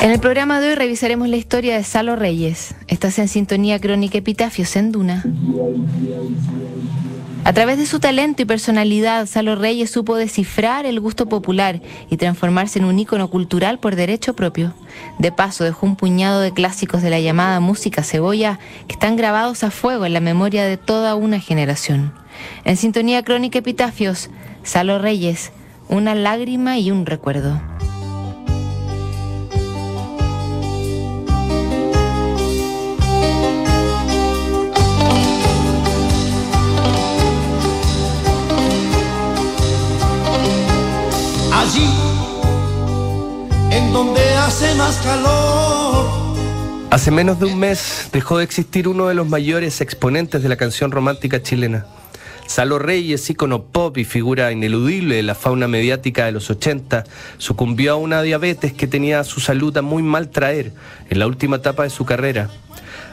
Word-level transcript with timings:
En 0.00 0.10
el 0.10 0.18
programa 0.18 0.60
de 0.60 0.70
hoy 0.70 0.74
revisaremos 0.76 1.28
la 1.28 1.36
historia 1.36 1.76
de 1.76 1.84
Salo 1.84 2.16
Reyes. 2.16 2.74
Estás 2.88 3.18
en 3.18 3.28
sintonía 3.28 3.78
crónica 3.78 4.16
Epitafios 4.16 4.74
en 4.76 4.92
Duna. 4.92 5.22
A 7.44 7.52
través 7.52 7.76
de 7.76 7.84
su 7.84 8.00
talento 8.00 8.40
y 8.40 8.46
personalidad, 8.46 9.26
Salo 9.26 9.56
Reyes 9.56 9.90
supo 9.90 10.16
descifrar 10.16 10.86
el 10.86 11.00
gusto 11.00 11.28
popular 11.28 11.82
y 12.08 12.16
transformarse 12.16 12.78
en 12.78 12.86
un 12.86 12.98
ícono 12.98 13.28
cultural 13.28 13.78
por 13.78 13.94
derecho 13.94 14.34
propio. 14.34 14.72
De 15.18 15.32
paso, 15.32 15.64
dejó 15.64 15.84
un 15.84 15.96
puñado 15.96 16.40
de 16.40 16.52
clásicos 16.52 17.02
de 17.02 17.10
la 17.10 17.20
llamada 17.20 17.60
música 17.60 18.02
cebolla 18.02 18.58
que 18.88 18.94
están 18.94 19.16
grabados 19.16 19.64
a 19.64 19.70
fuego 19.70 20.06
en 20.06 20.14
la 20.14 20.20
memoria 20.20 20.64
de 20.64 20.78
toda 20.78 21.14
una 21.14 21.40
generación. 21.40 22.14
En 22.64 22.78
sintonía 22.78 23.22
crónica 23.22 23.58
Epitafios, 23.58 24.30
Salo 24.62 24.98
Reyes, 24.98 25.52
una 25.90 26.14
lágrima 26.14 26.78
y 26.78 26.90
un 26.90 27.04
recuerdo. 27.04 27.60
Hace 46.90 47.10
menos 47.10 47.38
de 47.38 47.46
un 47.46 47.58
mes 47.58 48.08
dejó 48.12 48.38
de 48.38 48.44
existir 48.44 48.88
uno 48.88 49.08
de 49.08 49.14
los 49.14 49.28
mayores 49.28 49.80
exponentes 49.80 50.42
de 50.42 50.48
la 50.48 50.56
canción 50.56 50.90
romántica 50.90 51.42
chilena. 51.42 51.86
Salo 52.46 52.78
Reyes, 52.78 53.28
ícono 53.30 53.62
pop 53.62 53.96
y 53.98 54.04
figura 54.04 54.50
ineludible 54.50 55.16
de 55.16 55.22
la 55.22 55.34
fauna 55.34 55.68
mediática 55.68 56.24
de 56.24 56.32
los 56.32 56.50
80, 56.50 57.04
sucumbió 57.38 57.92
a 57.92 57.96
una 57.96 58.22
diabetes 58.22 58.72
que 58.72 58.86
tenía 58.86 59.22
su 59.24 59.40
salud 59.40 59.76
a 59.76 59.82
muy 59.82 60.02
mal 60.02 60.30
traer 60.30 60.72
en 61.10 61.18
la 61.18 61.26
última 61.26 61.56
etapa 61.56 61.84
de 61.84 61.90
su 61.90 62.04
carrera. 62.04 62.50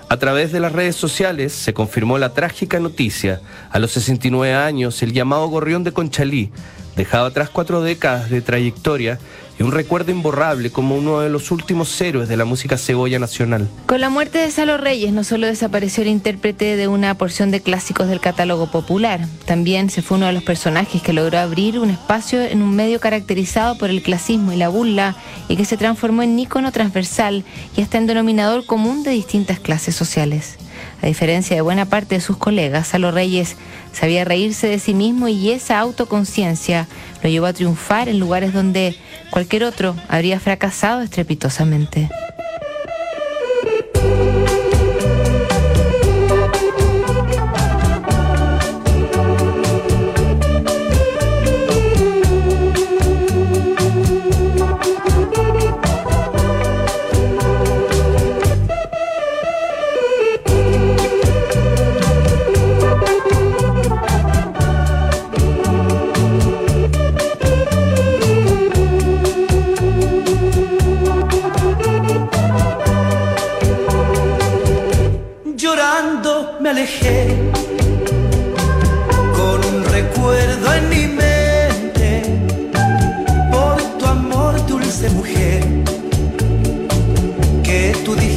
A 0.10 0.18
través 0.18 0.52
de 0.54 0.62
las 0.62 0.72
redes 0.72 0.96
sociales 0.96 1.52
se 1.52 1.74
confirmó 1.74 2.18
la 2.18 2.34
trágica 2.34 2.80
noticia. 2.80 3.42
A 3.70 3.80
los 3.80 3.92
69 3.92 4.56
años, 4.56 5.04
el 5.04 5.12
llamado 5.12 5.48
Gorrión 5.50 5.84
de 5.84 5.92
Conchalí 5.92 6.52
dejaba 6.96 7.28
atrás 7.28 7.50
cuatro 7.50 7.82
décadas 7.82 8.30
de 8.30 8.42
trayectoria 8.42 9.20
y 9.60 9.64
un 9.64 9.72
recuerdo 9.72 10.12
imborrable 10.12 10.72
como 10.72 10.96
uno 10.96 11.20
de 11.20 11.30
los 11.30 11.52
últimos 11.52 12.00
héroes 12.00 12.30
de 12.30 12.38
la 12.38 12.46
música 12.46 12.78
cebolla 12.78 13.20
nacional. 13.20 13.68
Con 13.86 14.02
la 14.02 14.10
muerte 14.10 14.38
de 14.38 14.52
Salo 14.52 14.78
Reyes 14.78 15.14
no 15.14 15.24
solo 15.24 15.48
desapareció 15.48 16.04
el 16.04 16.10
intérprete 16.10 16.76
de 16.76 16.88
una 16.88 17.16
porción 17.16 17.52
de 17.52 17.62
clásicos 17.62 18.08
del 18.08 18.20
catálogo 18.20 18.70
popular, 18.72 19.22
también 19.46 19.90
se 19.90 20.02
fue 20.02 20.18
uno 20.18 20.28
de 20.28 20.34
los 20.34 20.44
personajes 20.44 21.02
que 21.02 21.14
logró 21.14 21.40
abrir 21.40 21.80
un 21.80 21.90
espacio 21.90 22.42
en 22.42 22.62
un 22.62 22.76
medio 22.76 23.00
caracterizado 23.00 23.78
por 23.78 23.90
el 23.90 24.04
clasismo 24.04 24.52
y 24.52 24.58
la 24.58 24.70
burla 24.70 25.16
y 25.48 25.56
que 25.56 25.66
se 25.66 25.78
transformó 25.78 26.24
en 26.24 26.38
ícono 26.38 26.72
transversal 26.72 27.44
y 27.76 27.82
hasta 27.82 27.98
en 27.98 28.08
denominador 28.08 28.66
común 28.66 29.04
de 29.04 29.12
distintas 29.12 29.60
clases 29.60 29.96
sociales. 29.96 30.58
A 31.02 31.08
diferencia 31.08 31.56
de 31.56 31.62
buena 31.62 31.86
parte 31.86 32.16
de 32.16 32.22
sus 32.22 32.38
colegas, 32.38 32.88
Salo 32.88 33.12
Reyes 33.12 33.56
sabía 33.94 34.26
reírse 34.26 34.68
de 34.68 34.80
sí 34.80 34.94
mismo 34.94 35.28
y 35.28 35.52
esa 35.52 35.80
autoconciencia 35.80 36.88
lo 37.24 37.30
llevó 37.30 37.46
a 37.48 37.54
triunfar 37.54 38.10
en 38.10 38.20
lugares 38.20 38.54
donde 38.54 38.96
cualquier 39.30 39.64
otro 39.64 39.96
habría 40.08 40.40
fracasado 40.40 41.02
estrepitosamente. 41.02 42.10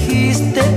Dijiste 0.07 0.70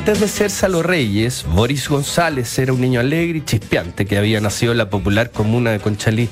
Antes 0.00 0.20
de 0.20 0.28
ser 0.28 0.50
Salo 0.50 0.82
Reyes, 0.82 1.44
Boris 1.46 1.86
González 1.90 2.58
era 2.58 2.72
un 2.72 2.80
niño 2.80 3.00
alegre 3.00 3.36
y 3.36 3.44
chispeante 3.44 4.06
que 4.06 4.16
había 4.16 4.40
nacido 4.40 4.72
en 4.72 4.78
la 4.78 4.88
popular 4.88 5.30
comuna 5.30 5.72
de 5.72 5.78
Conchalí. 5.78 6.30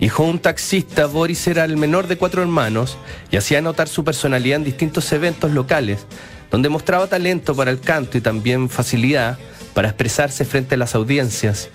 Hijo 0.00 0.22
de 0.22 0.30
un 0.30 0.38
taxista, 0.38 1.04
Boris 1.04 1.46
era 1.46 1.66
el 1.66 1.76
menor 1.76 2.06
de 2.06 2.16
cuatro 2.16 2.40
hermanos 2.40 2.96
y 3.30 3.36
hacía 3.36 3.60
notar 3.60 3.88
su 3.88 4.02
personalidad 4.02 4.56
en 4.56 4.64
distintos 4.64 5.12
eventos 5.12 5.50
locales, 5.50 6.06
donde 6.50 6.70
mostraba 6.70 7.06
talento 7.06 7.54
para 7.54 7.70
el 7.70 7.80
canto 7.80 8.16
y 8.16 8.22
también 8.22 8.70
facilidad 8.70 9.38
para 9.74 9.88
expresarse 9.88 10.46
frente 10.46 10.76
a 10.76 10.78
las 10.78 10.94
audiencias. 10.94 11.68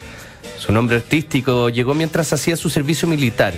Su 0.57 0.71
nombre 0.71 0.95
artístico 0.95 1.69
llegó 1.69 1.94
mientras 1.94 2.33
hacía 2.33 2.56
su 2.56 2.71
servicio 2.71 3.07
militar. 3.07 3.53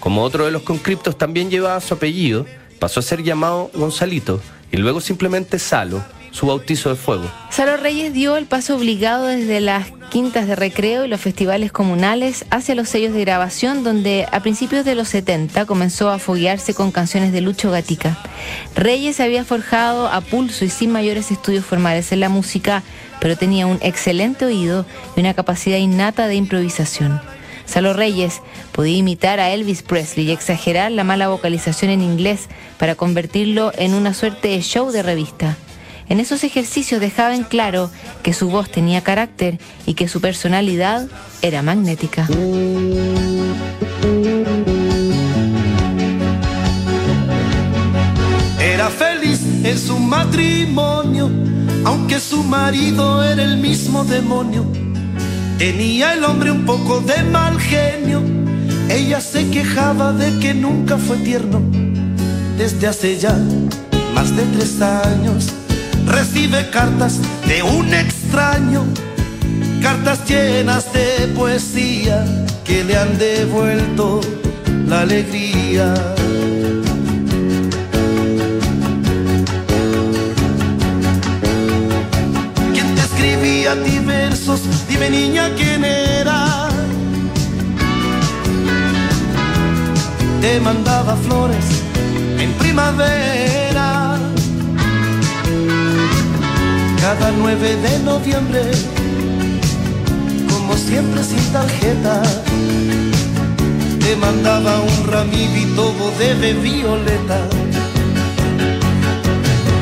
Como 0.00 0.24
otro 0.24 0.46
de 0.46 0.50
los 0.50 0.62
conscriptos 0.62 1.16
también 1.16 1.48
llevaba 1.48 1.80
su 1.80 1.94
apellido, 1.94 2.44
pasó 2.80 2.98
a 2.98 3.04
ser 3.04 3.22
llamado 3.22 3.70
Gonzalito 3.72 4.40
y 4.72 4.78
luego 4.78 5.00
simplemente 5.00 5.60
Salo, 5.60 6.02
su 6.34 6.46
bautizo 6.46 6.90
de 6.90 6.96
fuego. 6.96 7.30
Salo 7.50 7.76
Reyes 7.76 8.12
dio 8.12 8.36
el 8.36 8.46
paso 8.46 8.74
obligado 8.74 9.26
desde 9.26 9.60
las 9.60 9.86
quintas 10.10 10.48
de 10.48 10.56
recreo 10.56 11.04
y 11.04 11.08
los 11.08 11.20
festivales 11.20 11.70
comunales 11.70 12.44
hacia 12.50 12.74
los 12.74 12.88
sellos 12.88 13.14
de 13.14 13.20
grabación, 13.20 13.84
donde 13.84 14.26
a 14.30 14.40
principios 14.40 14.84
de 14.84 14.96
los 14.96 15.08
70 15.08 15.64
comenzó 15.66 16.10
a 16.10 16.18
foguearse 16.18 16.74
con 16.74 16.90
canciones 16.90 17.32
de 17.32 17.40
Lucho 17.40 17.70
Gatica. 17.70 18.18
Reyes 18.74 19.20
había 19.20 19.44
forjado 19.44 20.08
a 20.08 20.20
pulso 20.22 20.64
y 20.64 20.70
sin 20.70 20.90
mayores 20.90 21.30
estudios 21.30 21.64
formales 21.64 22.10
en 22.10 22.20
la 22.20 22.28
música, 22.28 22.82
pero 23.20 23.36
tenía 23.36 23.68
un 23.68 23.78
excelente 23.80 24.44
oído 24.44 24.84
y 25.16 25.20
una 25.20 25.34
capacidad 25.34 25.78
innata 25.78 26.26
de 26.26 26.34
improvisación. 26.34 27.20
Salo 27.64 27.92
Reyes 27.92 28.42
podía 28.72 28.96
imitar 28.96 29.38
a 29.38 29.50
Elvis 29.50 29.82
Presley 29.82 30.28
y 30.28 30.32
exagerar 30.32 30.90
la 30.90 31.04
mala 31.04 31.28
vocalización 31.28 31.92
en 31.92 32.02
inglés 32.02 32.48
para 32.78 32.96
convertirlo 32.96 33.72
en 33.78 33.94
una 33.94 34.14
suerte 34.14 34.48
de 34.48 34.60
show 34.62 34.90
de 34.90 35.02
revista. 35.04 35.56
En 36.08 36.20
esos 36.20 36.44
ejercicios 36.44 37.00
dejaba 37.00 37.34
en 37.34 37.44
claro 37.44 37.90
que 38.22 38.34
su 38.34 38.50
voz 38.50 38.70
tenía 38.70 39.02
carácter 39.02 39.58
y 39.86 39.94
que 39.94 40.06
su 40.06 40.20
personalidad 40.20 41.08
era 41.40 41.62
magnética. 41.62 42.28
Era 48.60 48.90
feliz 48.90 49.40
en 49.64 49.78
su 49.78 49.98
matrimonio, 49.98 51.30
aunque 51.84 52.20
su 52.20 52.42
marido 52.42 53.22
era 53.24 53.42
el 53.42 53.56
mismo 53.56 54.04
demonio. 54.04 54.66
Tenía 55.58 56.12
el 56.12 56.24
hombre 56.24 56.50
un 56.50 56.66
poco 56.66 57.00
de 57.00 57.22
mal 57.22 57.58
genio, 57.58 58.22
ella 58.90 59.20
se 59.20 59.48
quejaba 59.50 60.12
de 60.12 60.38
que 60.38 60.52
nunca 60.52 60.98
fue 60.98 61.16
tierno. 61.18 61.62
Desde 62.58 62.88
hace 62.88 63.18
ya 63.18 63.36
más 64.14 64.36
de 64.36 64.42
tres 64.54 64.80
años 64.82 65.52
recibe 66.06 66.70
cartas 66.70 67.20
de 67.46 67.62
un 67.62 67.92
extraño, 67.92 68.84
cartas 69.82 70.26
llenas 70.28 70.92
de 70.92 71.28
poesía 71.34 72.24
que 72.64 72.84
le 72.84 72.96
han 72.96 73.18
devuelto 73.18 74.20
la 74.86 75.00
alegría. 75.00 75.94
¿Quién 82.72 82.94
te 82.94 83.00
escribía 83.00 83.72
a 83.72 83.76
ti 83.76 83.98
versos? 84.00 84.60
Dime 84.88 85.10
niña 85.10 85.50
quién 85.56 85.84
era. 85.84 86.68
Te 90.40 90.60
mandaba 90.60 91.16
flores 91.16 91.64
en 92.38 92.52
primavera 92.54 93.63
cada 97.18 97.30
9 97.32 97.76
de 97.76 97.98
noviembre, 98.00 98.62
como 100.48 100.76
siempre 100.76 101.22
sin 101.22 101.44
tarjeta, 101.52 102.22
te 104.00 104.16
mandaba 104.16 104.80
un 104.80 105.06
ramito 105.06 105.94
de 106.18 106.54
violeta. 106.54 107.40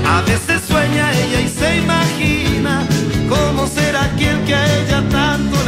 A 0.07 0.21
veces 0.23 0.61
sueña 0.67 1.13
ella 1.13 1.41
y 1.41 1.49
se 1.49 1.77
imagina 1.77 2.87
cómo 3.29 3.67
será 3.67 4.05
aquel 4.05 4.39
que 4.45 4.55
a 4.55 4.65
ella 4.81 5.03
tanto 5.11 5.62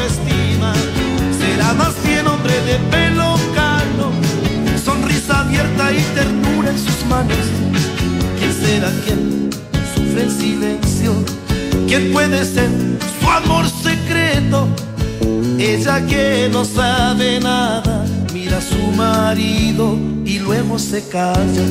que 16.09 16.49
no 16.53 16.65
sabe 16.65 17.41
nada, 17.41 18.05
mira 18.33 18.59
a 18.59 18.61
su 18.61 18.83
marido 18.97 19.99
y 20.25 20.39
luego 20.39 20.79
se 20.79 21.07
calla. 21.09 21.67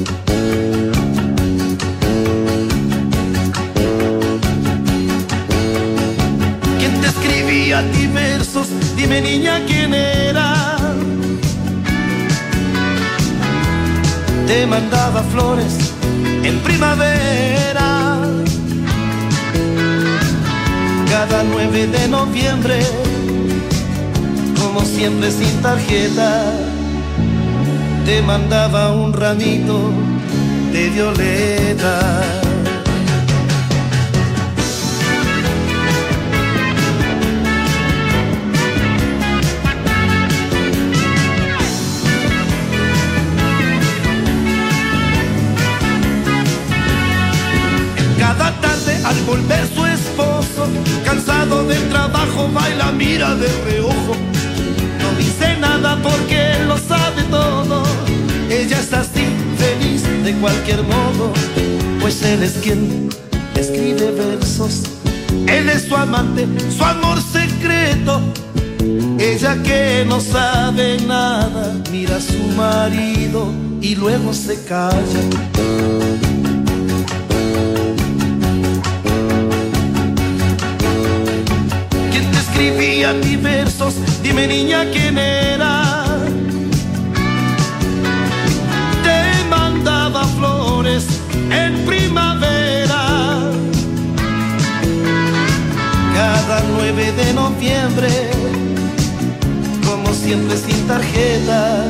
¿Quién 6.80 7.02
te 7.02 7.08
escribía 7.08 7.80
a 7.80 7.84
ti 7.92 8.08
versos? 8.08 8.68
Dime 8.96 9.22
niña 9.22 9.62
quién 9.68 9.94
era. 9.94 10.78
Te 14.48 14.68
mandaba 14.68 15.24
flores 15.24 15.94
en 16.44 16.60
primavera 16.60 18.04
cada 21.14 21.44
9 21.44 21.88
de 21.88 22.08
noviembre, 22.08 22.80
como 24.74 24.88
siempre 24.88 25.30
sin 25.30 25.62
tarjeta, 25.62 26.52
te 28.06 28.24
mandaba 28.24 28.92
un 28.92 29.14
ramito 29.14 29.92
de 30.72 30.90
violeta. 30.90 32.24
Cada 48.18 48.60
tarde 48.60 48.98
al 49.06 49.22
volver 49.28 49.68
su 49.68 49.86
esposo, 49.86 50.68
cansado 51.06 51.64
del 51.66 51.90
trabajo, 51.90 52.50
baila, 52.52 52.92
mira 52.92 53.36
de 53.36 53.48
reojo. 53.66 53.83
Porque 56.04 56.60
lo 56.68 56.78
sabe 56.78 57.24
todo. 57.30 57.84
Ella 58.50 58.80
está 58.80 59.00
así, 59.00 59.26
feliz 59.58 60.04
de 60.24 60.34
cualquier 60.34 60.84
modo, 60.84 61.34
pues 62.00 62.22
él 62.24 62.44
es 62.44 62.54
quien 62.62 63.10
escribe 63.56 64.12
versos. 64.12 64.84
Él 65.48 65.70
es 65.70 65.84
su 65.84 65.96
amante, 65.96 66.48
su 66.76 66.84
amor 66.84 67.20
secreto. 67.22 68.22
Ella 69.20 69.58
que 69.64 70.06
no 70.08 70.20
sabe 70.20 70.98
nada, 71.08 71.74
mira 71.92 72.18
a 72.18 72.22
su 72.22 72.44
marido 72.56 73.52
y 73.82 73.96
luego 73.96 74.34
se 74.34 74.64
calla. 74.66 75.22
¿Quién 82.12 82.32
te 82.32 82.38
escribía 82.40 83.20
ti 83.22 83.36
versos? 83.38 83.96
Dime 84.22 84.48
niña 84.48 84.86
quién 84.92 85.18
era. 85.18 85.83
9 96.86 97.12
de 97.14 97.34
noviembre, 97.34 98.10
como 99.86 100.14
siempre 100.14 100.58
sin 100.58 100.86
tarjeta, 100.86 101.86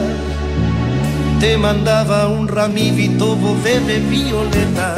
te 1.40 1.58
mandaba 1.58 2.28
un 2.28 2.48
ramito 2.48 3.36
de 3.80 4.00
violeta. 4.02 4.96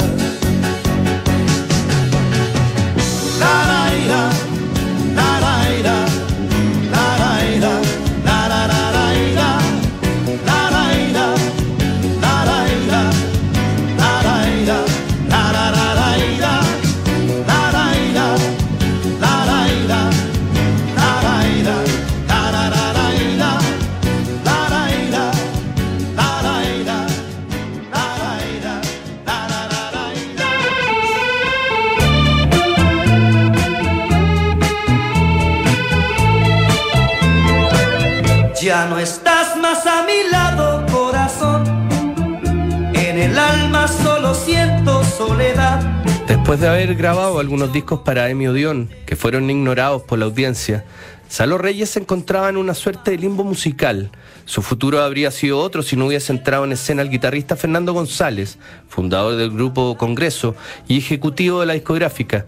Después 46.45 46.59
de 46.59 46.67
haber 46.67 46.93
grabado 46.93 47.39
algunos 47.39 47.73
discos 47.73 48.01
para 48.01 48.29
Emi 48.29 48.47
Odeon, 48.47 48.87
que 49.07 49.15
fueron 49.15 49.49
ignorados 49.49 50.03
por 50.03 50.19
la 50.19 50.25
audiencia, 50.25 50.85
Salo 51.27 51.57
Reyes 51.57 51.89
se 51.89 52.01
encontraba 52.01 52.49
en 52.49 52.57
una 52.57 52.75
suerte 52.75 53.09
de 53.09 53.17
limbo 53.17 53.43
musical. 53.43 54.11
Su 54.45 54.61
futuro 54.61 55.01
habría 55.01 55.31
sido 55.31 55.57
otro 55.57 55.81
si 55.81 55.95
no 55.95 56.05
hubiese 56.05 56.31
entrado 56.31 56.63
en 56.63 56.73
escena 56.73 57.01
el 57.01 57.09
guitarrista 57.09 57.55
Fernando 57.55 57.93
González, 57.93 58.59
fundador 58.87 59.37
del 59.37 59.49
grupo 59.49 59.97
Congreso 59.97 60.55
y 60.87 60.99
ejecutivo 60.99 61.61
de 61.61 61.65
la 61.65 61.73
discográfica. 61.73 62.45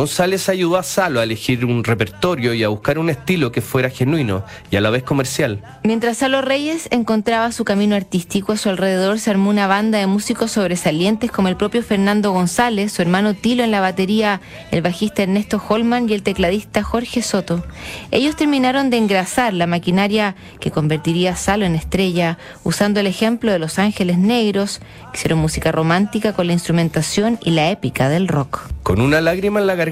González 0.00 0.48
ayudó 0.48 0.78
a 0.78 0.82
Salo 0.82 1.20
a 1.20 1.24
elegir 1.24 1.62
un 1.62 1.84
repertorio 1.84 2.54
y 2.54 2.64
a 2.64 2.68
buscar 2.68 2.98
un 2.98 3.10
estilo 3.10 3.52
que 3.52 3.60
fuera 3.60 3.90
genuino 3.90 4.46
y 4.70 4.76
a 4.76 4.80
la 4.80 4.88
vez 4.88 5.02
comercial. 5.02 5.62
Mientras 5.84 6.16
Salo 6.16 6.40
Reyes 6.40 6.88
encontraba 6.90 7.52
su 7.52 7.66
camino 7.66 7.96
artístico, 7.96 8.52
a 8.52 8.56
su 8.56 8.70
alrededor 8.70 9.18
se 9.18 9.28
armó 9.28 9.50
una 9.50 9.66
banda 9.66 9.98
de 9.98 10.06
músicos 10.06 10.52
sobresalientes 10.52 11.30
como 11.30 11.48
el 11.48 11.56
propio 11.58 11.82
Fernando 11.82 12.32
González, 12.32 12.92
su 12.92 13.02
hermano 13.02 13.34
Tilo 13.34 13.62
en 13.62 13.72
la 13.72 13.82
batería, 13.82 14.40
el 14.70 14.80
bajista 14.80 15.24
Ernesto 15.24 15.62
Holman 15.68 16.08
y 16.08 16.14
el 16.14 16.22
tecladista 16.22 16.82
Jorge 16.82 17.20
Soto. 17.20 17.62
Ellos 18.10 18.36
terminaron 18.36 18.88
de 18.88 18.96
engrasar 18.96 19.52
la 19.52 19.66
maquinaria 19.66 20.34
que 20.60 20.70
convertiría 20.70 21.32
a 21.32 21.36
Salo 21.36 21.66
en 21.66 21.74
estrella, 21.74 22.38
usando 22.64 23.00
el 23.00 23.06
ejemplo 23.06 23.52
de 23.52 23.58
Los 23.58 23.78
Ángeles 23.78 24.16
Negros, 24.16 24.80
que 25.12 25.18
hicieron 25.18 25.40
música 25.40 25.72
romántica 25.72 26.32
con 26.32 26.46
la 26.46 26.54
instrumentación 26.54 27.38
y 27.44 27.50
la 27.50 27.68
épica 27.70 28.08
del 28.08 28.28
rock. 28.28 28.62
Con 28.82 29.02
una 29.02 29.20
lágrima 29.20 29.60
en 29.60 29.66
la 29.66 29.74
garganta, 29.74 29.89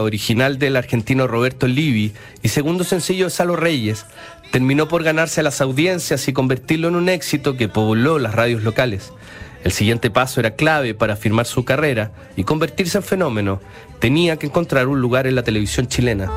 original 0.00 0.58
del 0.58 0.76
argentino 0.76 1.26
Roberto 1.26 1.66
Livi 1.66 2.12
y 2.42 2.48
segundo 2.48 2.84
sencillo 2.84 3.26
de 3.26 3.30
Salo 3.30 3.56
Reyes, 3.56 4.06
terminó 4.50 4.88
por 4.88 5.02
ganarse 5.02 5.40
a 5.40 5.44
las 5.44 5.60
audiencias 5.60 6.28
y 6.28 6.32
convertirlo 6.32 6.88
en 6.88 6.96
un 6.96 7.08
éxito 7.08 7.56
que 7.56 7.68
pobló 7.68 8.18
las 8.18 8.34
radios 8.34 8.62
locales. 8.62 9.12
El 9.64 9.72
siguiente 9.72 10.10
paso 10.10 10.40
era 10.40 10.52
clave 10.52 10.94
para 10.94 11.16
firmar 11.16 11.46
su 11.46 11.64
carrera 11.64 12.12
y 12.36 12.44
convertirse 12.44 12.98
en 12.98 13.04
fenómeno. 13.04 13.60
Tenía 13.98 14.36
que 14.36 14.46
encontrar 14.46 14.86
un 14.86 15.00
lugar 15.00 15.26
en 15.26 15.34
la 15.34 15.42
televisión 15.42 15.88
chilena. 15.88 16.30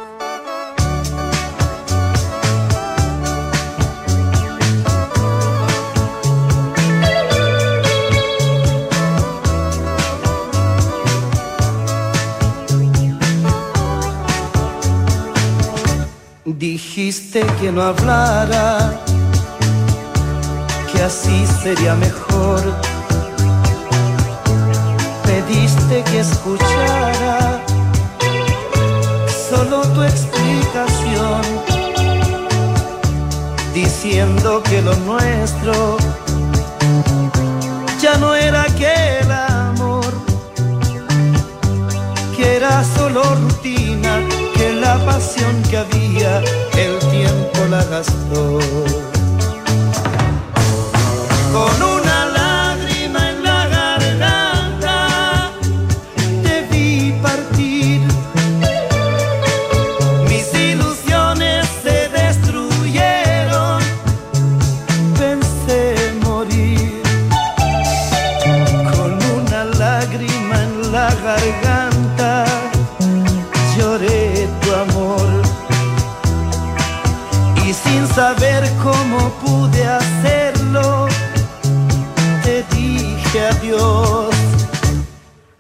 Dijiste 17.12 17.46
que 17.60 17.74
no 17.74 17.82
hablara, 17.82 18.98
que 20.90 21.04
así 21.04 21.46
sería 21.62 21.94
mejor. 21.94 22.62
Pediste 25.26 26.04
que 26.10 26.20
escuchara 26.22 27.60
solo 29.50 29.82
tu 29.94 30.04
explicación, 30.04 31.42
diciendo 33.74 34.64
que 34.64 34.82
lo 34.82 34.96
nuestro 34.96 35.98
tiempo 48.00 48.58
la 48.58 49.01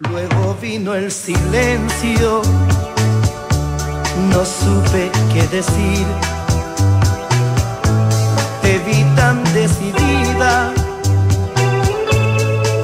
Luego 0.10 0.58
vino 0.60 0.96
el 0.96 1.12
silencio, 1.12 2.41
no 4.29 4.46
supe 4.46 5.12
qué 5.31 5.48
decir. 5.48 6.05
Te 8.62 8.79
vi 8.79 9.03
tan 9.15 9.43
decidida 9.53 10.74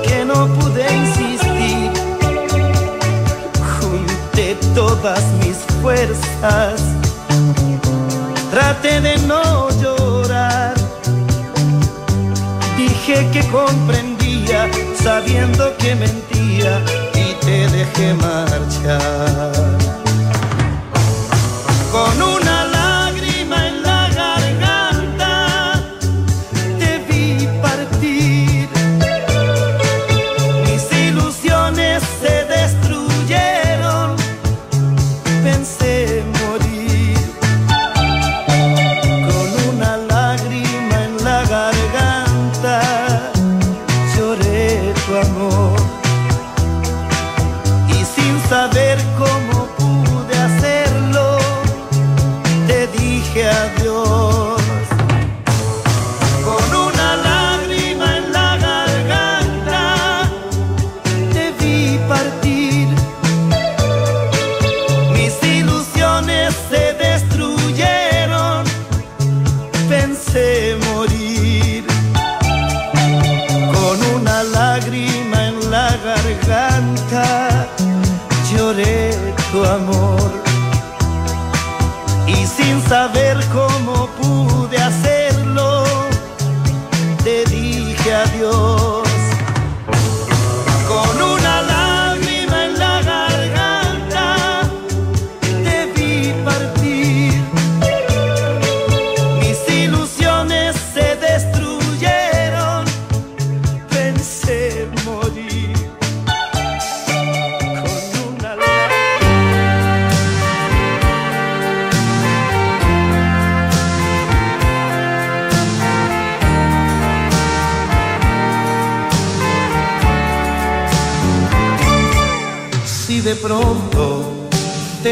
que 0.04 0.26
no 0.26 0.48
pude 0.48 0.86
insistir. 0.96 1.92
Junté 3.80 4.56
todas 4.76 5.24
mis 5.44 5.58
fuerzas. 5.82 6.82
Traté 8.52 9.02
de 9.02 9.18
no 9.20 9.70
llorar. 9.82 10.74
Dije 12.78 13.28
que 13.34 13.42
comprendía, 13.48 14.70
sabiendo 15.02 15.76
que 15.78 15.96
mentía, 15.96 16.82
dejé 17.72 18.14
marchar. 18.14 19.52
Con 21.92 22.22
una 22.22 22.37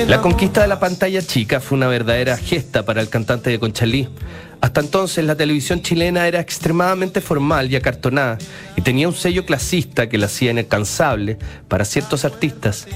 La 0.08 0.22
conquista 0.22 0.62
de 0.62 0.68
la 0.68 0.80
pantalla 0.80 1.22
chica 1.22 1.60
fue 1.60 1.78
una 1.78 1.88
verdadera 1.88 2.38
gesta 2.38 2.86
para 2.86 3.02
el 3.02 3.10
cantante 3.10 3.50
de 3.50 3.60
Conchalí. 3.60 4.08
Hasta 4.62 4.82
entonces 4.82 5.26
la 5.26 5.36
televisión 5.36 5.82
chilena 5.82 6.28
era 6.28 6.40
extremadamente 6.40 7.22
formal 7.22 7.72
y 7.72 7.76
acartonada 7.76 8.38
y 8.76 8.82
tenía 8.82 9.08
un 9.08 9.16
sello 9.16 9.46
clasista 9.46 10.08
que 10.08 10.18
la 10.18 10.28
hacía 10.28 10.52
inalcanzable 10.52 11.38
para 11.68 11.86
ciertos 11.86 12.26
artistas. 12.26 12.88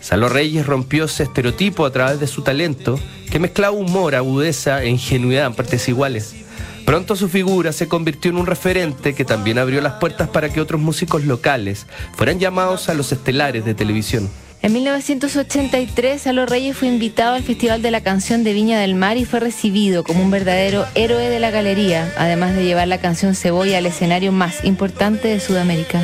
Salo 0.00 0.28
Reyes 0.28 0.66
rompió 0.66 1.04
ese 1.04 1.22
estereotipo 1.22 1.86
a 1.86 1.92
través 1.92 2.20
de 2.20 2.26
su 2.26 2.42
talento 2.42 2.98
que 3.30 3.38
mezclaba 3.38 3.76
humor, 3.76 4.14
agudeza 4.14 4.82
e 4.82 4.88
ingenuidad 4.88 5.46
en 5.46 5.54
partes 5.54 5.88
iguales. 5.88 6.34
Pronto 6.84 7.14
su 7.14 7.28
figura 7.28 7.72
se 7.72 7.88
convirtió 7.88 8.30
en 8.30 8.38
un 8.38 8.46
referente 8.46 9.14
que 9.14 9.24
también 9.24 9.58
abrió 9.58 9.80
las 9.80 9.94
puertas 9.94 10.28
para 10.28 10.48
que 10.48 10.60
otros 10.60 10.80
músicos 10.80 11.24
locales 11.24 11.86
fueran 12.16 12.40
llamados 12.40 12.88
a 12.88 12.94
los 12.94 13.12
estelares 13.12 13.64
de 13.64 13.74
televisión. 13.74 14.28
En 14.62 14.72
1983, 14.74 16.22
Salo 16.22 16.46
Reyes 16.46 16.76
fue 16.76 16.86
invitado 16.86 17.34
al 17.34 17.42
Festival 17.42 17.82
de 17.82 17.90
la 17.90 18.00
Canción 18.00 18.44
de 18.44 18.52
Viña 18.52 18.78
del 18.78 18.94
Mar 18.94 19.16
y 19.16 19.24
fue 19.24 19.40
recibido 19.40 20.04
como 20.04 20.22
un 20.22 20.30
verdadero 20.30 20.86
héroe 20.94 21.28
de 21.28 21.40
la 21.40 21.50
galería, 21.50 22.12
además 22.16 22.54
de 22.54 22.64
llevar 22.64 22.86
la 22.86 23.00
canción 23.00 23.34
Cebolla 23.34 23.78
al 23.78 23.86
escenario 23.86 24.30
más 24.30 24.64
importante 24.64 25.26
de 25.26 25.40
Sudamérica. 25.40 26.00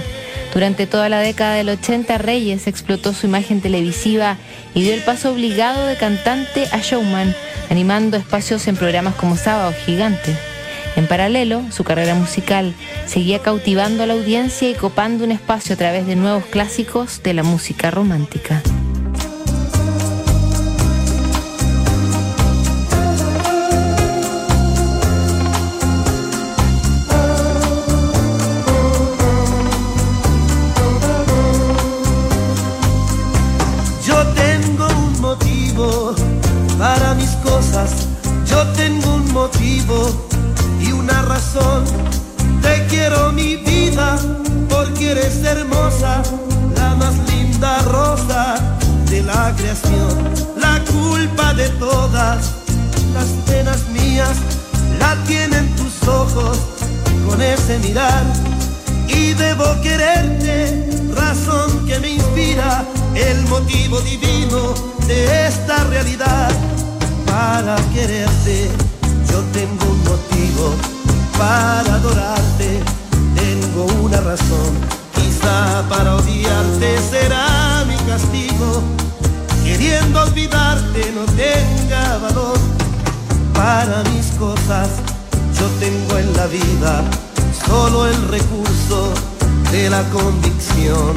Durante 0.53 0.89
toda 0.89 1.09
la 1.09 1.21
década 1.21 1.55
del 1.55 1.69
80, 1.69 2.19
Reyes 2.19 2.67
explotó 2.67 3.13
su 3.13 3.29
imagen 3.29 3.61
televisiva 3.61 4.39
y 4.75 4.83
dio 4.83 4.93
el 4.93 5.03
paso 5.03 5.31
obligado 5.31 5.87
de 5.87 5.95
cantante 5.95 6.67
a 6.73 6.79
showman, 6.79 7.37
animando 7.71 8.17
espacios 8.17 8.67
en 8.67 8.75
programas 8.75 9.15
como 9.15 9.37
Sábado 9.37 9.73
Gigante. 9.87 10.35
En 10.99 11.07
paralelo, 11.07 11.63
su 11.71 11.85
carrera 11.85 12.17
musical 12.17 12.75
seguía 13.07 13.39
cautivando 13.39 14.03
a 14.03 14.07
la 14.07 14.15
audiencia 14.15 14.69
y 14.69 14.75
copando 14.75 15.23
un 15.23 15.31
espacio 15.31 15.77
a 15.77 15.79
través 15.79 16.09
de 16.09 16.17
nuevos 16.17 16.45
clásicos 16.47 17.23
de 17.23 17.35
la 17.35 17.45
música 17.45 17.93
romántica. 17.93 18.61
De 51.59 51.69
todas 51.71 52.55
las 53.13 53.27
penas 53.45 53.89
mías 53.89 54.37
la 55.01 55.17
tienen 55.25 55.69
tus 55.75 56.07
ojos 56.07 56.57
con 57.29 57.43
ese 57.43 57.81
mirar. 57.81 58.23
Y 59.09 59.33
debo 59.35 59.65
quererte, 59.83 60.89
razón 61.17 61.85
que 61.85 61.99
me 61.99 62.11
inspira, 62.11 62.85
el 63.17 63.43
motivo 63.49 64.01
divino 64.03 64.73
de 65.09 65.49
esta 65.49 65.83
realidad. 65.85 66.49
Para 67.27 67.75
quererte, 67.93 68.71
yo 69.29 69.43
tengo 69.53 69.85
un 69.91 70.05
motivo 70.05 70.75
para 71.37 71.93
adorarte, 71.97 72.81
tengo 73.35 73.85
una 74.05 74.21
razón. 74.21 74.71
Quizá 75.13 75.83
para 75.89 76.15
odiarte 76.15 76.99
será 77.11 77.85
mi 77.85 77.97
castigo. 78.09 79.08
Queriendo 79.69 80.23
olvidarte 80.23 81.13
no 81.15 81.27
tenga 81.37 82.17
valor. 82.19 82.59
Para 83.53 84.03
mis 84.15 84.27
cosas 84.39 84.89
yo 85.59 85.67
tengo 85.79 86.17
en 86.17 86.33
la 86.35 86.47
vida 86.47 87.05
solo 87.67 88.07
el 88.07 88.29
recurso 88.29 89.13
de 89.71 89.91
la 89.91 90.03
convicción. 90.09 91.15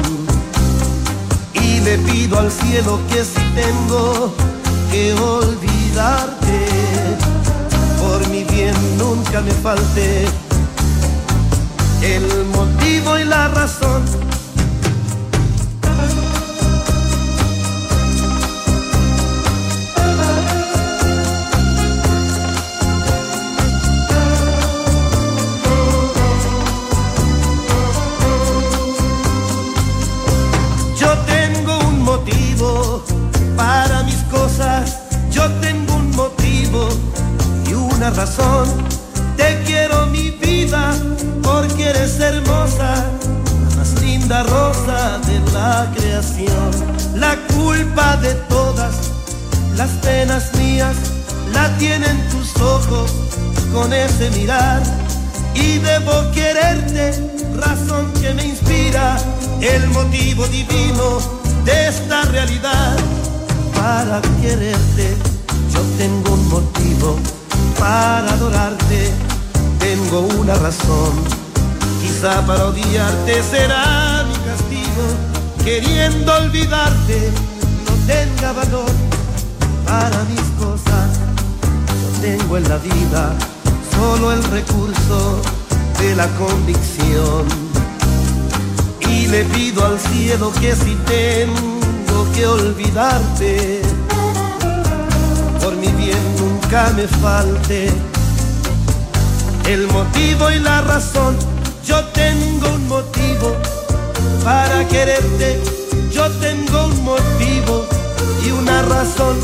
Y 1.54 1.80
le 1.80 1.96
pido 1.96 2.38
al 2.38 2.50
cielo 2.52 3.00
que 3.08 3.24
si 3.24 3.40
tengo 3.54 4.34
que 4.90 5.14
olvidarte, 5.14 6.58
por 8.02 8.28
mi 8.28 8.44
bien 8.44 8.74
nunca 8.98 9.40
me 9.40 9.52
falte 9.52 10.26
el 12.02 12.26
motivo 12.54 13.18
y 13.18 13.24
la 13.24 13.48
razón. 13.48 14.02
La 47.14 47.36
culpa 47.54 48.16
de 48.16 48.34
todas 48.48 48.94
las 49.76 49.90
penas 50.02 50.54
mías 50.54 50.96
la 51.52 51.68
tienen 51.78 52.28
tus 52.30 52.56
ojos 52.60 53.10
con 53.72 53.92
ese 53.92 54.30
mirar 54.30 54.82
y 55.54 55.78
debo 55.78 56.30
quererte, 56.32 57.12
razón 57.54 58.12
que 58.20 58.34
me 58.34 58.46
inspira, 58.46 59.16
el 59.60 59.86
motivo 59.88 60.46
divino 60.48 61.18
de 61.64 61.88
esta 61.88 62.22
realidad. 62.22 62.96
Para 63.74 64.20
quererte, 64.40 65.16
yo 65.72 65.80
tengo 65.98 66.34
un 66.34 66.48
motivo, 66.48 67.18
para 67.78 68.32
adorarte, 68.32 69.10
tengo 69.78 70.20
una 70.20 70.54
razón. 70.54 71.12
Quizá 72.00 72.44
para 72.46 72.66
odiarte 72.66 73.42
será 73.42 74.24
mi 74.28 74.34
castigo, 74.48 75.04
queriendo 75.64 76.32
olvidarte, 76.34 77.30
no 77.86 78.06
tenga 78.06 78.52
valor 78.52 78.90
para 79.86 80.24
mis 80.24 80.40
cosas. 80.58 81.10
Yo 82.02 82.20
tengo 82.20 82.56
en 82.56 82.68
la 82.68 82.78
vida 82.78 83.34
solo 83.94 84.32
el 84.32 84.42
recurso 84.44 85.40
de 85.98 86.16
la 86.16 86.26
convicción. 86.38 87.46
Y 89.08 89.26
le 89.28 89.44
pido 89.44 89.84
al 89.84 90.00
cielo 90.00 90.52
que 90.60 90.74
si 90.74 90.94
tengo 91.06 92.32
que 92.34 92.46
olvidarte, 92.46 93.82
por 95.60 95.76
mi 95.76 95.88
bien 95.88 96.18
nunca 96.38 96.92
me 96.96 97.06
falte 97.06 97.90
el 99.66 99.86
motivo 99.88 100.50
y 100.50 100.58
la 100.58 100.80
razón. 100.80 101.36
Yo 101.86 102.02
tengo 102.06 102.68
un 102.74 102.88
motivo 102.88 103.21
para 104.44 104.86
quererte, 104.88 105.60
yo 106.10 106.28
tengo 106.32 106.86
un 106.86 107.04
motivo 107.04 107.86
y 108.44 108.50
una 108.50 108.82
razón. 108.82 109.36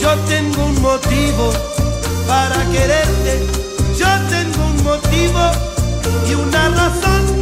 Yo 0.00 0.14
tengo 0.28 0.66
un 0.66 0.80
motivo 0.80 1.50
para 2.26 2.64
quererte. 2.70 3.46
Yo 3.98 4.06
tengo 4.30 4.66
un 4.66 4.84
motivo 4.84 5.40
y 6.28 6.34
una 6.34 6.68
razón. 6.70 7.37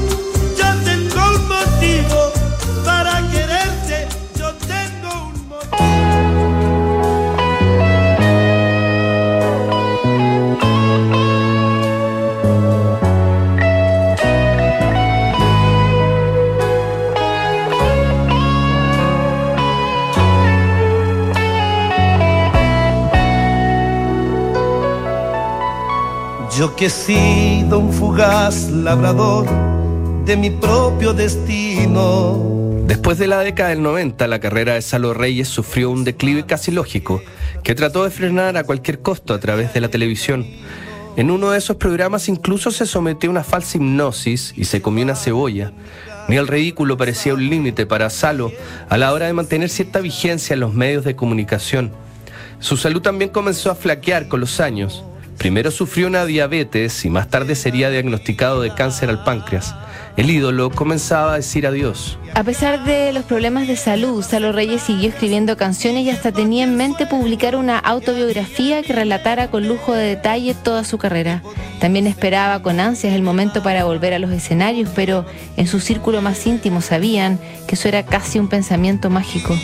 Que 26.75 26.87
he 26.87 26.91
sido 26.91 27.79
un 27.79 27.91
fugaz 27.91 28.71
labrador 28.71 29.47
de 30.27 30.37
mi 30.37 30.51
propio 30.51 31.15
destino. 31.15 32.83
Después 32.87 33.17
de 33.17 33.27
la 33.29 33.39
década 33.41 33.71
del 33.71 33.83
90, 33.83 34.27
la 34.27 34.41
carrera 34.41 34.75
de 34.75 34.83
Salo 34.83 35.15
Reyes 35.15 35.49
sufrió 35.49 35.91
un 35.91 36.05
declive 36.05 36.45
casi 36.45 36.73
lógico, 36.73 37.23
que 37.63 37.75
trató 37.75 38.05
de 38.05 38.11
frenar 38.11 38.59
a 38.59 38.65
cualquier 38.65 39.01
costo 39.01 39.33
a 39.33 39.41
través 39.41 39.73
de 39.73 39.81
la 39.81 39.89
televisión. 39.89 40.45
En 41.17 41.31
uno 41.31 41.51
de 41.51 41.59
esos 41.59 41.77
programas 41.77 42.29
incluso 42.29 42.71
se 42.71 42.85
sometió 42.85 43.31
a 43.31 43.33
una 43.33 43.45
falsa 43.45 43.79
hipnosis 43.79 44.53
y 44.55 44.67
se 44.67 44.83
comió 44.83 45.05
una 45.05 45.17
cebolla. 45.17 45.73
Ni 46.29 46.37
el 46.37 46.47
ridículo 46.47 46.99
parecía 46.99 47.33
un 47.33 47.49
límite 47.49 47.87
para 47.87 48.11
Salo 48.11 48.53
a 48.91 48.99
la 48.99 49.15
hora 49.15 49.27
de 49.27 49.33
mantener 49.33 49.71
cierta 49.71 50.01
vigencia 50.01 50.53
en 50.53 50.61
los 50.61 50.75
medios 50.75 51.05
de 51.05 51.17
comunicación. 51.17 51.93
Su 52.59 52.77
salud 52.77 53.01
también 53.01 53.31
comenzó 53.31 53.71
a 53.71 53.77
flaquear 53.77 54.29
con 54.29 54.41
los 54.41 54.61
años. 54.61 55.05
Primero 55.39 55.71
sufrió 55.71 56.07
una 56.07 56.25
diabetes 56.25 57.05
y 57.05 57.11
más 57.11 57.29
tarde 57.29 57.55
sería 57.55 57.91
diagnosticado 57.91 58.63
de 58.63 58.75
cáncer 58.75 59.11
al 59.11 59.23
páncreas. 59.23 59.75
El 60.17 60.31
ídolo 60.31 60.71
comenzaba 60.71 61.35
a 61.35 61.37
decir 61.37 61.67
adiós. 61.67 62.19
A 62.33 62.43
pesar 62.43 62.85
de 62.85 63.13
los 63.13 63.25
problemas 63.25 63.69
de 63.69 63.77
salud, 63.77 64.23
Salo 64.23 64.51
Reyes 64.51 64.81
siguió 64.81 65.11
escribiendo 65.11 65.59
canciones 65.59 66.05
y 66.05 66.11
hasta 66.11 66.33
tenía 66.33 66.65
en 66.65 66.75
mente 66.75 67.05
publicar 67.05 67.55
una 67.55 67.79
autobiografía 67.79 68.83
que 68.83 68.95
relatara 68.95 69.51
con 69.51 69.69
lujo 69.69 69.93
de 69.93 70.05
detalle 70.05 70.55
toda 70.55 70.85
su 70.85 70.97
carrera. 70.97 71.43
También 71.81 72.07
esperaba 72.07 72.63
con 72.63 72.81
ansias 72.81 73.13
el 73.13 73.23
momento 73.23 73.63
para 73.63 73.85
volver 73.85 74.15
a 74.15 74.19
los 74.19 74.31
escenarios, 74.31 74.89
pero 74.95 75.27
en 75.59 75.67
su 75.67 75.81
círculo 75.81 76.23
más 76.23 76.47
íntimo 76.47 76.81
sabían 76.81 77.39
que 77.67 77.75
eso 77.75 77.89
era 77.89 78.07
casi 78.07 78.39
un 78.39 78.49
pensamiento 78.49 79.11
mágico. 79.11 79.55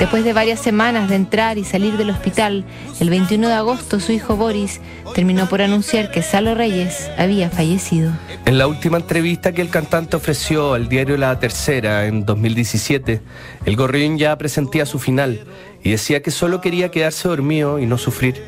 Después 0.00 0.24
de 0.24 0.32
varias 0.32 0.58
semanas 0.58 1.08
de 1.08 1.14
entrar 1.14 1.58
y 1.58 1.64
salir 1.64 1.96
del 1.96 2.10
hospital, 2.10 2.64
el 2.98 3.08
21 3.08 3.46
de 3.46 3.54
agosto 3.54 4.00
su 4.00 4.10
hijo 4.10 4.34
Boris 4.34 4.80
terminó 5.14 5.48
por 5.48 5.62
anunciar 5.62 6.10
que 6.10 6.22
Salo 6.22 6.56
Reyes 6.56 7.08
había 7.16 7.50
fallecido. 7.50 8.10
En 8.44 8.58
la 8.58 8.66
última 8.66 8.96
entrevista 8.96 9.52
que 9.52 9.62
el 9.62 9.68
cantante 9.68 9.91
ofreció 9.92 10.72
al 10.72 10.88
diario 10.88 11.18
La 11.18 11.38
Tercera 11.38 12.06
en 12.06 12.24
2017, 12.24 13.20
el 13.66 13.76
gorrión 13.76 14.16
ya 14.16 14.38
presentía 14.38 14.86
su 14.86 14.98
final 14.98 15.44
y 15.82 15.90
decía 15.90 16.22
que 16.22 16.30
solo 16.30 16.62
quería 16.62 16.90
quedarse 16.90 17.28
dormido 17.28 17.78
y 17.78 17.84
no 17.84 17.98
sufrir. 17.98 18.42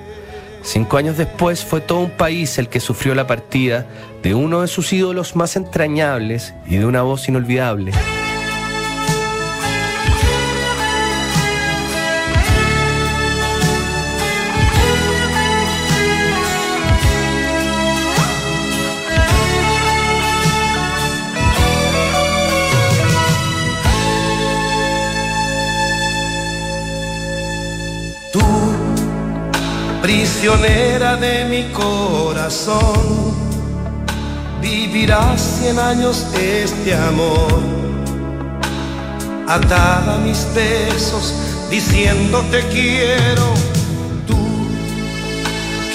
Cinco 0.62 0.96
años 0.96 1.18
después 1.18 1.62
fue 1.62 1.82
todo 1.82 2.00
un 2.00 2.12
país 2.12 2.56
el 2.56 2.70
que 2.70 2.80
sufrió 2.80 3.14
la 3.14 3.26
partida 3.26 3.86
de 4.22 4.34
uno 4.34 4.62
de 4.62 4.68
sus 4.68 4.90
ídolos 4.94 5.36
más 5.36 5.56
entrañables 5.56 6.54
y 6.66 6.76
de 6.76 6.86
una 6.86 7.02
voz 7.02 7.28
inolvidable. 7.28 7.92
De 30.46 31.46
mi 31.48 31.72
corazón, 31.72 33.34
vivirás 34.60 35.40
cien 35.40 35.78
años 35.78 36.26
este 36.38 36.94
amor, 36.94 37.62
atada 39.48 40.16
a 40.16 40.18
mis 40.18 40.46
besos, 40.54 41.32
diciendo 41.70 42.44
te 42.50 42.60
quiero, 42.68 43.54
tú 44.26 44.36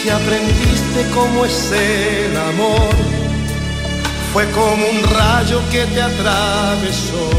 que 0.01 0.11
aprendiste 0.11 1.05
cómo 1.13 1.45
es 1.45 1.71
el 1.71 2.35
amor, 2.35 2.89
fue 4.33 4.49
como 4.49 4.83
un 4.83 5.03
rayo 5.15 5.61
que 5.71 5.85
te 5.85 6.01
atravesó, 6.01 7.29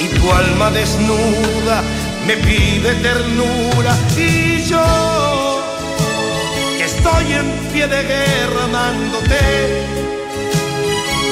y 0.00 0.18
tu 0.18 0.32
alma 0.32 0.72
desnuda 0.72 1.80
me 2.26 2.36
pide 2.38 2.92
ternura 2.96 3.96
y 4.16 4.64
yo 4.64 5.62
que 6.76 6.84
estoy 6.84 7.32
en 7.32 7.48
pie 7.72 7.86
de 7.86 8.02
guerra 8.02 8.64
amándote, 8.64 9.38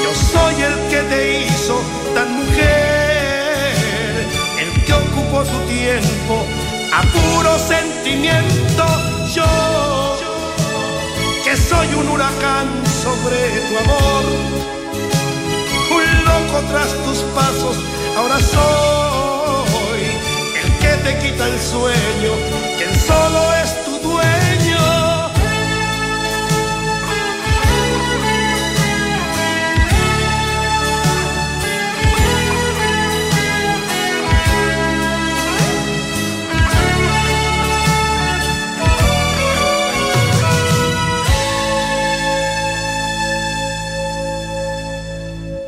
yo 0.05 0.15
soy 0.33 0.55
el 0.63 0.75
que 0.91 1.01
te 1.11 1.41
hizo 1.41 1.81
tan 2.15 2.37
mujer, 2.37 3.75
el 4.61 4.85
que 4.85 4.93
ocupó 4.93 5.43
tu 5.43 5.59
tiempo 5.67 6.47
a 6.93 7.03
puro 7.03 7.59
sentimiento, 7.59 8.85
yo 9.35 10.17
que 11.45 11.57
soy 11.57 11.89
un 11.95 12.09
huracán 12.09 12.69
sobre 13.03 13.39
tu 13.67 13.79
amor, 13.85 14.25
un 15.91 16.25
loco 16.25 16.59
tras 16.71 16.91
tus 17.05 17.19
pasos, 17.35 17.77
ahora 18.17 18.39
soy 18.39 19.34
te 21.05 21.19
quita 21.19 21.47
el 21.47 21.61
sueño, 21.61 22.33
quien 22.79 22.95
solo 22.99 23.41
es 23.63 23.85
tu 23.85 23.99
dueño. 23.99 25.31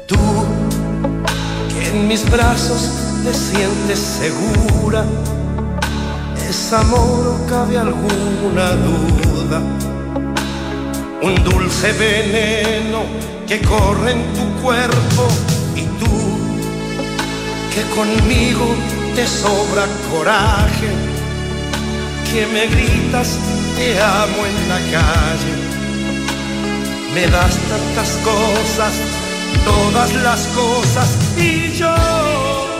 Tú, 0.07 0.16
que 1.68 1.88
en 1.88 2.09
mis 2.09 2.29
brazos 2.31 3.15
te 3.27 3.35
sientes 3.35 3.99
segura, 3.99 5.05
es 6.49 6.73
amor 6.73 7.27
o 7.35 7.47
cabe 7.49 7.77
alguna 7.77 8.71
duda. 8.87 9.61
Un 11.23 11.35
dulce 11.43 11.93
veneno 11.95 13.01
que 13.49 13.61
corre 13.62 14.12
en 14.12 14.23
tu 14.33 14.62
cuerpo 14.62 15.27
y 15.75 15.83
tú 15.99 16.17
que 17.75 17.83
conmigo 17.97 18.67
te 19.17 19.27
sobra 19.27 19.87
coraje, 20.12 20.91
que 22.31 22.47
me 22.47 22.67
gritas 22.69 23.39
te 23.77 24.01
amo 24.01 24.41
en 24.51 24.69
la 24.69 24.81
calle. 24.99 25.55
Me 27.12 27.27
das 27.27 27.57
tantas 27.71 28.11
cosas, 28.23 28.95
todas 29.65 30.15
las 30.15 30.47
cosas 30.49 31.09
y 31.37 31.73
yo 31.73 32.76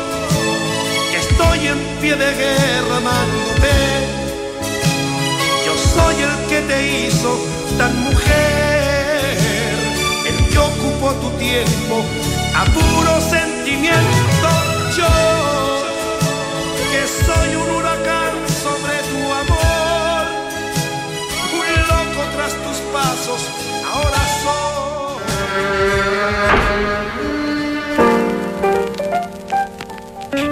estoy 1.37 1.67
en 1.67 1.79
pie 2.01 2.17
de 2.17 2.33
guerra 2.35 2.97
amándote. 2.97 3.75
Yo 5.67 5.75
soy 5.95 6.17
el 6.23 6.49
que 6.49 6.61
te 6.63 7.07
hizo 7.07 7.39
tan 7.77 7.95
mujer, 8.05 9.37
el 10.31 10.49
que 10.49 10.59
ocupó 10.59 11.13
tu 11.21 11.31
tiempo 11.39 12.03
a 12.55 12.65
puro 12.65 13.21
sentimiento. 13.21 14.06